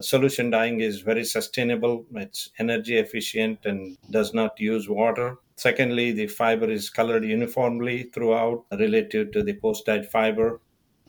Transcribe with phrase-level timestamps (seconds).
[0.00, 5.38] Solution dyeing is very sustainable, it's energy efficient and does not use water.
[5.56, 10.60] Secondly, the fiber is colored uniformly throughout relative to the post dyed fiber.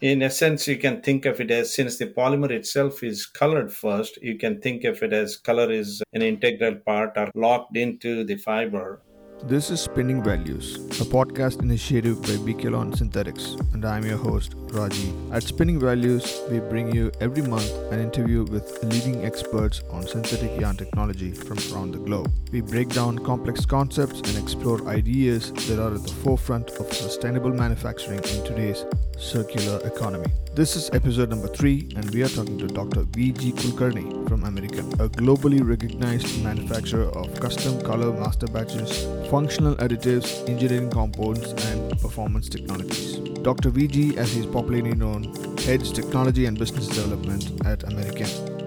[0.01, 4.17] In essence, you can think of it as since the polymer itself is colored first,
[4.23, 8.37] you can think of it as color is an integral part or locked into the
[8.37, 9.03] fiber
[9.43, 15.13] this is Spinning Values, a podcast initiative by Beekaylon Synthetics, and I'm your host, Raji.
[15.31, 20.59] At Spinning Values, we bring you every month an interview with leading experts on synthetic
[20.59, 22.31] yarn technology from around the globe.
[22.51, 27.51] We break down complex concepts and explore ideas that are at the forefront of sustainable
[27.51, 28.85] manufacturing in today's
[29.19, 30.27] circular economy.
[30.55, 33.03] This is episode number three, and we are talking to Dr.
[33.03, 33.51] V.G.
[33.51, 40.89] Kulkarni from Americhem, a globally recognized manufacturer of custom color master batches, functional additives, engineering
[40.89, 43.17] compounds, and performance technologies.
[43.43, 43.69] Dr.
[43.69, 45.23] V.G., as he is popularly known,
[45.59, 48.59] heads technology and business development at Americhem.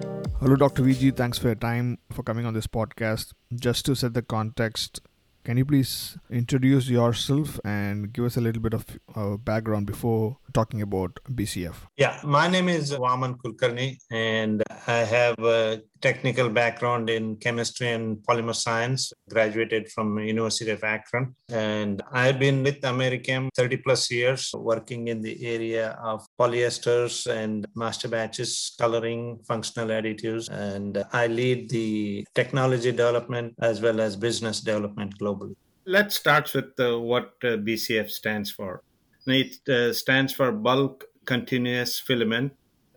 [0.42, 0.82] Hello, Dr.
[0.82, 1.16] VG.
[1.16, 3.32] Thanks for your time for coming on this podcast.
[3.54, 5.00] Just to set the context,
[5.44, 10.38] can you please introduce yourself and give us a little bit of uh, background before
[10.52, 11.74] talking about BCF?
[11.96, 18.18] Yeah, my name is Vaman Kulkarni, and I have a technical background in chemistry and
[18.18, 19.12] polymer science.
[19.28, 25.22] Graduated from University of Akron, and I've been with Americhem 30 plus years, working in
[25.22, 32.90] the area of polyesters and master batches, coloring, functional additives, and I lead the technology
[32.90, 35.54] development as well as business development globally.
[35.84, 38.82] Let's start with uh, what uh, BCF stands for.
[39.26, 42.52] It uh, stands for bulk continuous filament.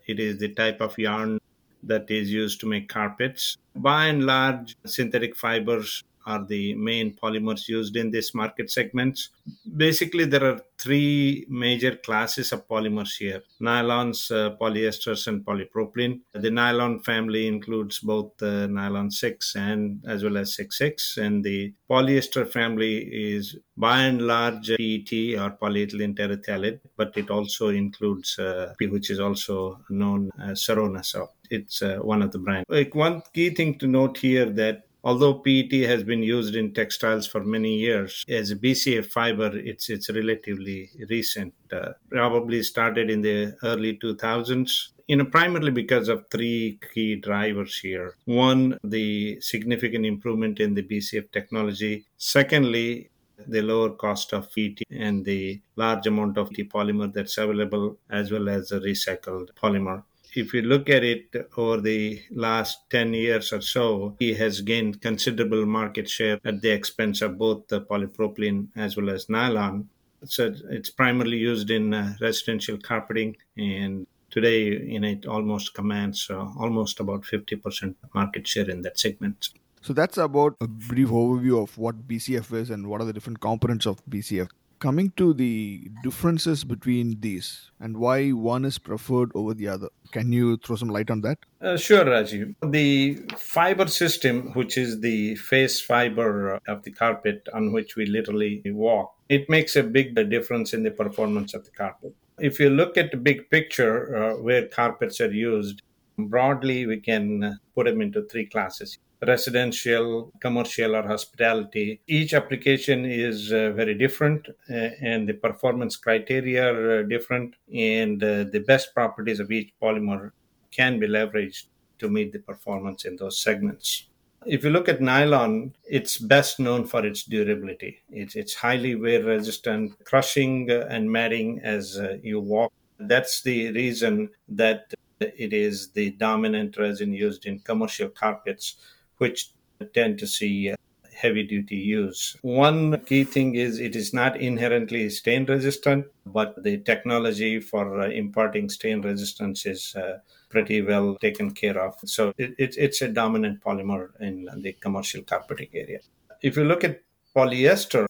[0.08, 1.40] It is the type of yarn
[1.84, 3.58] that is used to make carpets.
[3.76, 9.30] By and large, synthetic fibers are the main polymers used in this market segments.
[9.76, 16.22] Basically, there are three major classes of polymers here nylons, uh, polyesters, and polypropylene.
[16.34, 21.73] The nylon family includes both uh, nylon 6 and as well as 6,6, and the
[21.90, 28.74] polyester family is by and large PET or polyethylene terephthalate, but it also includes uh,
[28.80, 31.03] which is also known as Sorona.
[31.03, 32.66] So it's uh, one of the brands.
[32.69, 37.28] Like one key thing to note here that although PET has been used in textiles
[37.28, 41.54] for many years, as a BCF fiber, it's it's relatively recent.
[41.72, 44.90] Uh, probably started in the early 2000s.
[45.08, 48.16] You know, primarily because of three key drivers here.
[48.26, 52.06] One, the significant improvement in the BCF technology.
[52.18, 53.12] Secondly,
[53.48, 58.32] the lower cost of PET and the large amount of the polymer that's available, as
[58.32, 60.04] well as the recycled polymer
[60.35, 65.01] if you look at it over the last 10 years or so, he has gained
[65.01, 69.90] considerable market share at the expense of both the polypropylene as well as nylon.
[70.25, 76.47] So it's primarily used in uh, residential carpeting and today in it almost commands uh,
[76.59, 79.50] almost about 50% market share in that segment.
[79.81, 83.40] So that's about a brief overview of what BCF is and what are the different
[83.40, 84.50] components of BCF
[84.85, 89.90] coming to the differences between these and why one is preferred over the other.
[90.12, 91.40] Can you throw some light on that?
[91.59, 92.53] Uh, sure Rajeev.
[92.72, 98.62] The fiber system which is the face fiber of the carpet on which we literally
[98.68, 102.13] walk it makes a big difference in the performance of the carpet.
[102.40, 105.81] If you look at the big picture uh, where carpets are used
[106.18, 112.02] broadly we can put them into three classes residential, commercial, or hospitality.
[112.08, 118.24] Each application is uh, very different, uh, and the performance criteria are uh, different, and
[118.24, 120.31] uh, the best properties of each polymer
[120.72, 121.66] can be leveraged
[122.00, 124.08] to meet the performance in those segments.
[124.46, 128.04] If you look at nylon, it's best known for its durability.
[128.12, 132.72] It's, it's highly wear resistant, crushing and matting as uh, you walk.
[133.00, 138.75] That's the reason that it is the dominant resin used in commercial carpets
[139.18, 139.52] which
[139.94, 140.76] tend to see uh,
[141.16, 142.36] heavy duty use.
[142.42, 148.09] One key thing is it is not inherently stain resistant, but the technology for uh,
[148.09, 151.96] imparting stain resistance is uh, pretty well taken care of.
[152.06, 156.00] So it, it, it's a dominant polymer in the commercial carpeting area.
[156.42, 157.01] If you look at
[157.36, 158.06] polyester,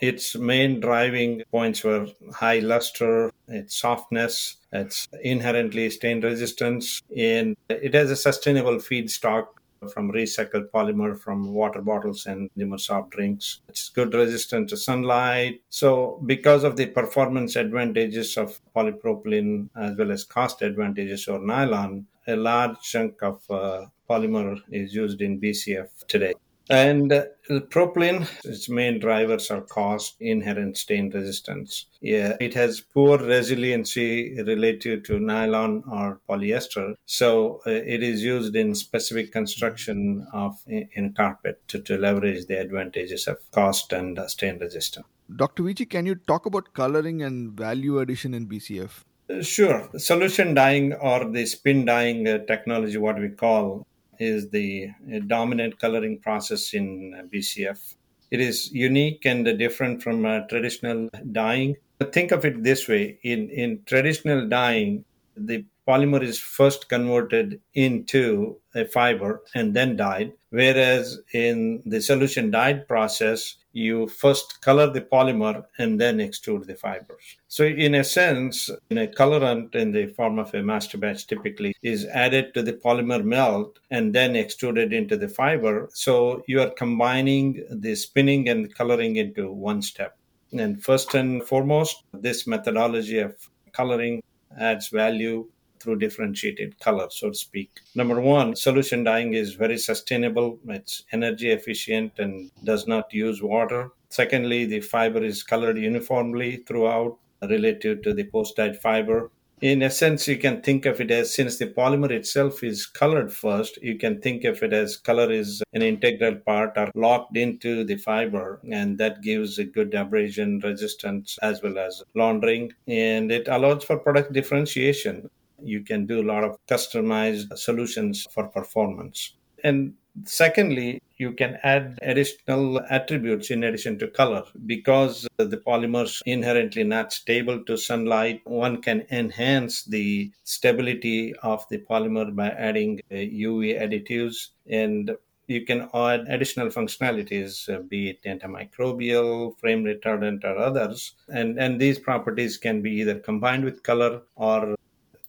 [0.00, 7.94] its main driving points were high luster, its softness, its inherently stain resistance, and it
[7.94, 9.46] has a sustainable feedstock
[9.88, 13.60] from recycled polymer from water bottles and consumer soft drinks.
[13.68, 15.60] It's good resistant to sunlight.
[15.68, 22.06] So because of the performance advantages of polypropylene as well as cost advantages or nylon,
[22.26, 26.34] a large chunk of uh, polymer is used in BCF today.
[26.70, 31.86] And uh, propylene, its main drivers are cost, inherent stain resistance.
[32.00, 36.94] Yeah, it has poor resiliency relative to nylon or polyester.
[37.06, 42.60] So uh, it is used in specific construction of in carpet to, to leverage the
[42.60, 45.06] advantages of cost and uh, stain resistance.
[45.34, 45.62] Dr.
[45.62, 49.04] VG, can you talk about coloring and value addition in BCF?
[49.40, 49.88] Sure.
[49.96, 53.86] Solution dyeing or the spin dyeing technology, what we call,
[54.22, 57.94] is the uh, dominant coloring process in BCF.
[58.30, 61.76] It is unique and different from uh, traditional dyeing.
[62.12, 65.04] Think of it this way in, in traditional dyeing,
[65.36, 70.32] the polymer is first converted into a fiber and then dyed.
[70.50, 76.74] Whereas in the solution dyed process, you first color the polymer and then extrude the
[76.74, 77.36] fibers.
[77.48, 81.74] So, in a sense, in a colorant in the form of a master batch typically
[81.82, 85.88] is added to the polymer melt and then extruded into the fiber.
[85.92, 90.16] So, you are combining the spinning and coloring into one step.
[90.52, 93.34] And first and foremost, this methodology of
[93.72, 94.22] coloring
[94.58, 95.48] adds value
[95.82, 97.80] through differentiated color, so to speak.
[97.94, 103.90] Number one, solution dyeing is very sustainable, it's energy efficient and does not use water.
[104.10, 109.30] Secondly, the fiber is colored uniformly throughout relative to the post dyed fiber.
[109.62, 113.80] In essence, you can think of it as since the polymer itself is colored first,
[113.80, 117.96] you can think of it as color is an integral part or locked into the
[117.96, 123.84] fiber, and that gives a good abrasion resistance as well as laundering, and it allows
[123.84, 125.30] for product differentiation
[125.64, 129.34] you can do a lot of customized solutions for performance.
[129.64, 129.94] And
[130.24, 137.12] secondly, you can add additional attributes in addition to color because the polymers inherently not
[137.12, 144.48] stable to sunlight one can enhance the stability of the polymer by adding uv additives
[144.68, 145.12] and
[145.48, 151.14] you can add additional functionalities, uh, be it antimicrobial, flame retardant, or others.
[151.28, 154.76] And, and these properties can be either combined with color or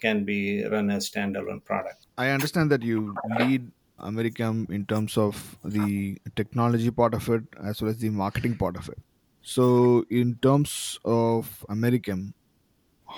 [0.05, 0.41] can be
[0.75, 2.07] run as standalone product.
[2.17, 7.81] I understand that you lead Americhem in terms of the technology part of it as
[7.81, 8.97] well as the marketing part of it.
[9.41, 12.33] So, in terms of Americhem,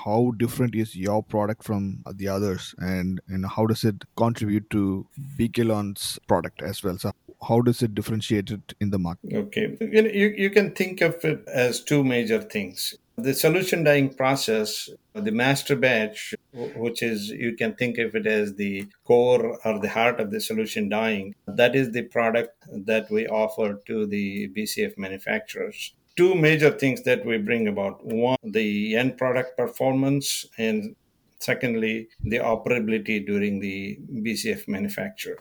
[0.04, 5.06] how different is your product from the others, and and how does it contribute to
[5.40, 6.98] Beekaylon's product as well?
[6.98, 7.12] So,
[7.48, 9.34] how does it differentiate it in the market?
[9.44, 12.96] Okay, you, you can think of it as two major things.
[13.18, 16.35] The solution dyeing process, the master batch,
[16.76, 20.40] which is you can think of it as the core or the heart of the
[20.40, 25.94] solution dyeing, that is the product that we offer to the BCF manufacturers.
[26.16, 30.96] Two major things that we bring about one, the end product performance, and
[31.40, 35.40] secondly, the operability during the BCF manufacture.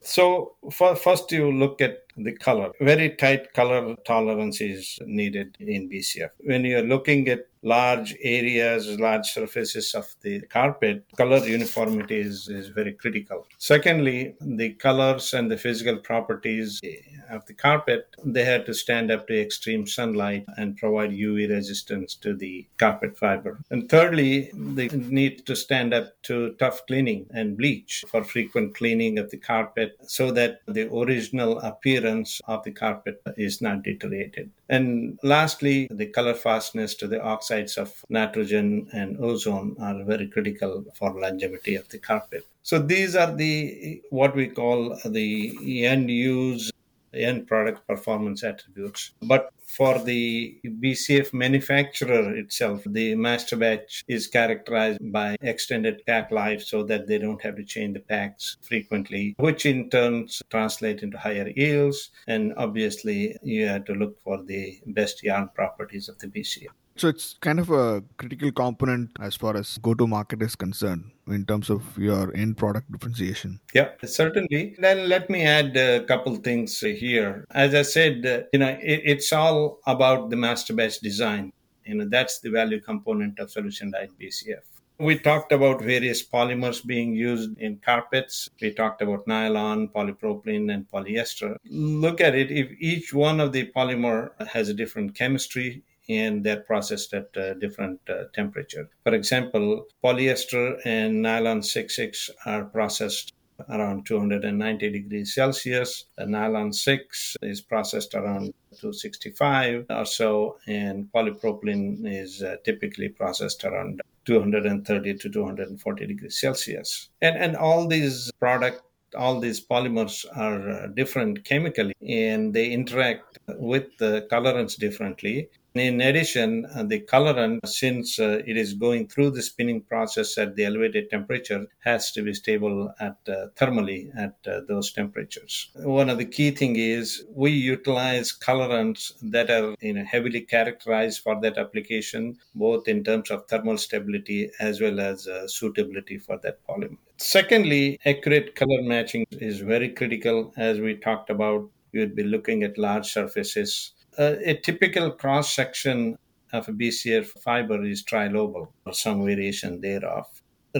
[0.00, 2.72] So, for, first, you look at the color.
[2.80, 6.30] Very tight color tolerance is needed in BCF.
[6.40, 12.68] When you're looking at large areas, large surfaces of the carpet, color uniformity is, is
[12.68, 13.44] very critical.
[13.58, 16.94] Secondly, the colors and the physical properties eh,
[17.28, 22.14] of the carpet, they had to stand up to extreme sunlight and provide UV resistance
[22.14, 23.58] to the carpet fiber.
[23.70, 29.18] And thirdly, they need to stand up to tough cleaning and bleach for frequent cleaning
[29.18, 32.05] of the carpet so that the original appearance
[32.46, 34.50] of the carpet is not deteriorated.
[34.68, 40.84] And lastly, the color fastness to the oxides of nitrogen and ozone are very critical
[40.94, 42.46] for longevity of the carpet.
[42.62, 46.72] So these are the what we call the end use
[47.14, 49.12] end product performance attributes.
[49.22, 56.62] But for the BCF manufacturer itself, the master batch is characterized by extended pack life
[56.62, 61.18] so that they don't have to change the packs frequently, which in turn translate into
[61.18, 62.10] higher yields.
[62.26, 66.68] And obviously, you have to look for the best yarn properties of the BCF.
[66.96, 71.10] So it's kind of a critical component as far as go to market is concerned
[71.28, 73.60] in terms of your end product differentiation.
[73.74, 74.76] Yeah, certainly.
[74.78, 77.44] Then let me add a couple things here.
[77.50, 81.52] As I said, uh, you know, it, it's all about the master batch design.
[81.84, 84.64] You know, that's the value component of solution dyed BCF.
[84.98, 88.48] We talked about various polymers being used in carpets.
[88.62, 91.56] We talked about nylon, polypropylene, and polyester.
[91.68, 92.50] Look at it.
[92.50, 98.00] If each one of the polymer has a different chemistry, and they're processed at different
[98.08, 98.88] uh, temperature.
[99.04, 103.32] For example, polyester and nylon 66 are processed
[103.70, 106.06] around 290 degrees Celsius.
[106.16, 113.64] The nylon 6 is processed around 265 or so, and polypropylene is uh, typically processed
[113.64, 117.08] around 230 to 240 degrees Celsius.
[117.22, 118.82] And, and all these product
[119.16, 126.00] all these polymers are uh, different chemically and they interact with the colorants differently in
[126.00, 130.64] addition, uh, the colorant, since uh, it is going through the spinning process at the
[130.64, 135.70] elevated temperature, has to be stable at uh, thermally at uh, those temperatures.
[135.74, 141.20] One of the key thing is we utilize colorants that are you know, heavily characterized
[141.20, 146.38] for that application, both in terms of thermal stability as well as uh, suitability for
[146.38, 146.96] that polymer.
[147.18, 150.52] Secondly, accurate color matching is very critical.
[150.56, 155.54] As we talked about, you would be looking at large surfaces uh, a typical cross
[155.54, 156.16] section
[156.52, 160.26] of a BCF fiber is trilobal or some variation thereof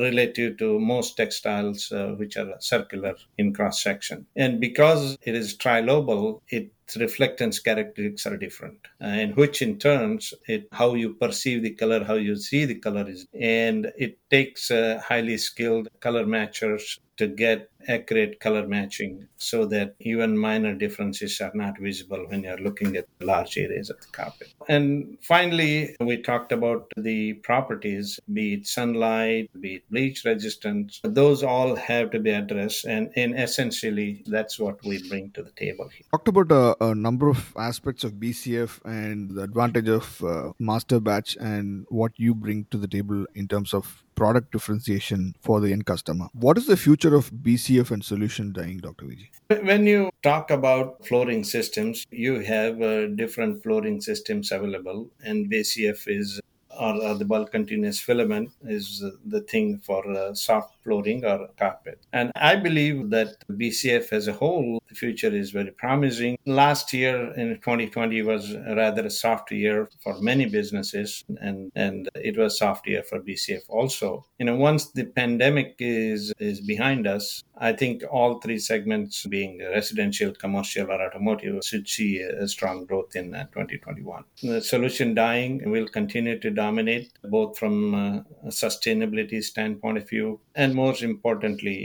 [0.00, 4.26] relative to most textiles uh, which are circular in cross section.
[4.36, 10.68] And because it is trilobal, its reflectance characteristics are different, and which in turns it
[10.72, 15.00] how you perceive the color, how you see the color is, and it takes uh,
[15.04, 21.52] highly skilled color matchers to get accurate color matching so that even minor differences are
[21.54, 24.52] not visible when you're looking at large areas of the carpet.
[24.68, 31.00] And finally, we talked about the properties, be it sunlight, be it bleach resistance.
[31.04, 32.84] Those all have to be addressed.
[32.84, 36.06] And, and essentially, that's what we bring to the table here.
[36.12, 41.00] Talked about a, a number of aspects of BCF and the advantage of uh, master
[41.00, 45.72] batch and what you bring to the table in terms of product differentiation for the
[45.72, 46.28] end customer.
[46.32, 49.04] What is the future of BCF and solution dyeing, Dr.
[49.04, 49.64] VG?
[49.64, 56.08] When you talk about flooring systems, you have uh, different flooring systems available, and BCF
[56.08, 56.40] is
[56.78, 62.06] or, or the bulk continuous filament is the thing for uh, soft flooring or carpet.
[62.12, 66.38] And I believe that BCF as a whole, the future is very promising.
[66.46, 72.36] Last year in 2020 was rather a soft year for many businesses, and, and it
[72.38, 74.24] was soft year for BCF also.
[74.38, 79.58] You know, once the pandemic is, is behind us, I think all three segments, being
[79.58, 84.24] residential, commercial, or automotive, should see a strong growth in uh, 2021.
[84.42, 90.74] The solution dyeing will continue to dominate both from a sustainability standpoint of view and
[90.74, 91.80] most importantly,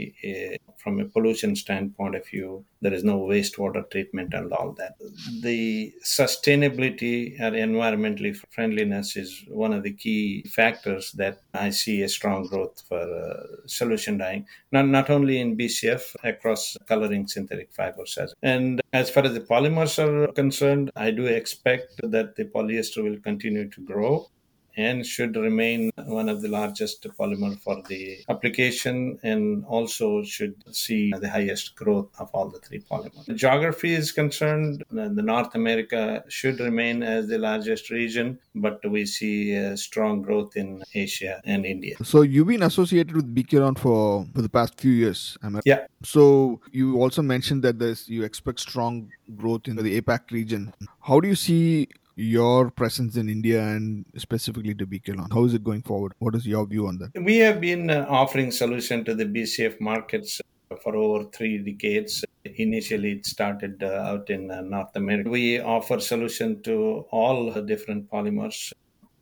[0.82, 4.94] from a pollution standpoint of view, there is no wastewater treatment and all that.
[5.40, 12.08] The sustainability and environmentally friendliness is one of the key factors that I see a
[12.08, 18.18] strong growth for uh, solution dyeing, not, not only in BCF, across coloring synthetic fibers.
[18.42, 23.20] And as far as the polymers are concerned, I do expect that the polyester will
[23.20, 24.26] continue to grow
[24.76, 31.12] and should remain one of the largest polymer for the application and also should see
[31.20, 33.24] the highest growth of all the three polymers.
[33.26, 39.06] The geography is concerned, the North America should remain as the largest region, but we
[39.06, 41.96] see strong growth in Asia and India.
[42.02, 45.86] So you've been associated with Beekaylon for, for the past few years, am I Yeah.
[46.02, 50.72] So you also mentioned that there's you expect strong growth in the APAC region.
[51.00, 55.32] How do you see your presence in India and specifically to Beekaylon?
[55.32, 56.12] How is it going forward?
[56.18, 57.10] What is your view on that?
[57.22, 60.40] We have been uh, offering solution to the BCF markets
[60.82, 62.24] for over three decades.
[62.44, 65.30] Initially, it started uh, out in uh, North America.
[65.30, 68.72] We offer solution to all different polymers.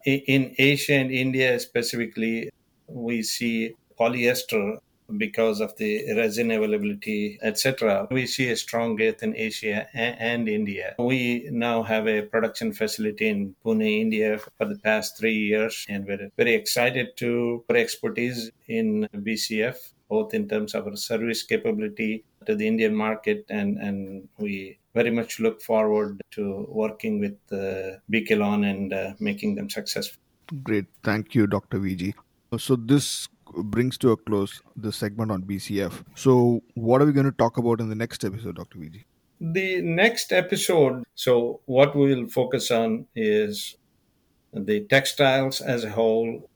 [0.06, 2.50] In Asia and India specifically,
[2.86, 4.78] we see polyester
[5.16, 8.06] because of the resin availability, etc.
[8.10, 10.94] We see a strong growth in Asia and India.
[10.98, 16.06] We now have a production facility in Pune, India for the past three years, and
[16.06, 22.24] we're very excited to for expertise in BCF both in terms of our service capability
[22.44, 27.96] to the Indian market, and, and we very much look forward to working with uh,
[28.12, 30.20] Beekaylon and uh, making them successful.
[30.64, 30.86] Great.
[31.04, 31.78] Thank you, Dr.
[31.78, 32.14] VG.
[32.58, 36.04] So, this brings to a close the segment on BCF.
[36.14, 38.78] So, what are we going to talk about in the next episode, Dr.
[38.78, 39.04] VG?
[39.40, 43.76] The next episode, so what we will focus on is
[44.52, 46.50] the textiles as a whole,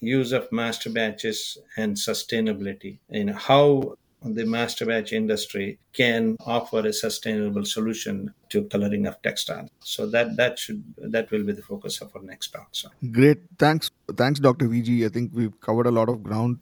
[0.00, 6.92] use of master batches, and sustainability, and how the master batch industry can offer a
[6.92, 9.70] sustainable solution to coloring of textiles.
[9.80, 12.68] So that that should that will be the focus of our next talk.
[12.72, 14.68] So great, thanks, thanks, Dr.
[14.68, 15.06] VG.
[15.06, 16.58] I think we've covered a lot of ground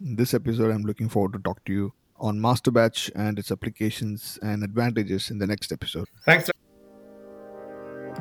[0.00, 0.70] in this episode.
[0.70, 5.30] I'm looking forward to talk to you on master batch and its applications and advantages
[5.30, 6.08] in the next episode.
[6.24, 6.50] Thanks.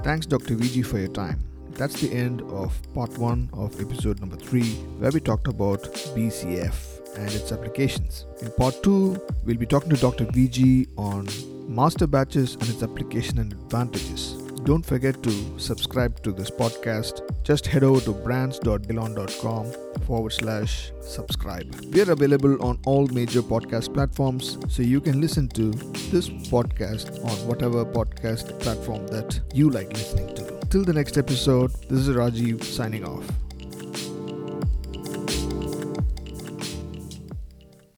[0.03, 0.55] Thanks, Dr.
[0.55, 1.39] VG, for your time.
[1.71, 5.83] That's the end of part one of episode number three, where we talked about
[6.15, 8.25] BCF and its applications.
[8.41, 10.25] In part 2, we'll be talking to Dr.
[10.25, 11.27] VG on
[11.67, 14.35] master batches and its application and advantages.
[14.65, 17.21] don't forget to subscribe to this podcast.
[17.43, 19.65] Just head over to brands.delon.com
[20.05, 21.73] forward slash subscribe.
[21.93, 25.71] We are available on all major podcast platforms, so you can listen to
[26.09, 30.59] this podcast on whatever podcast platform that you like listening to.
[30.69, 33.44] Till the next episode, this is Rajeev signing off.